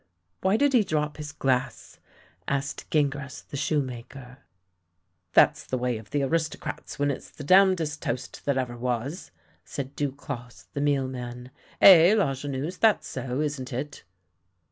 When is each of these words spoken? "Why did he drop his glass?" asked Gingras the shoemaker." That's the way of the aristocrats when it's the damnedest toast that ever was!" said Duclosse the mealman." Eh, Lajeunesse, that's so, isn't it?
"Why 0.41 0.57
did 0.57 0.73
he 0.73 0.83
drop 0.83 1.17
his 1.17 1.31
glass?" 1.31 1.99
asked 2.47 2.89
Gingras 2.89 3.47
the 3.47 3.55
shoemaker." 3.55 4.39
That's 5.35 5.63
the 5.63 5.77
way 5.77 5.99
of 5.99 6.09
the 6.09 6.23
aristocrats 6.23 6.97
when 6.97 7.11
it's 7.11 7.29
the 7.29 7.43
damnedest 7.43 8.01
toast 8.01 8.43
that 8.45 8.57
ever 8.57 8.75
was!" 8.75 9.29
said 9.63 9.95
Duclosse 9.95 10.65
the 10.73 10.81
mealman." 10.81 11.51
Eh, 11.83 12.15
Lajeunesse, 12.15 12.77
that's 12.79 13.07
so, 13.07 13.41
isn't 13.41 13.71
it? 13.71 14.01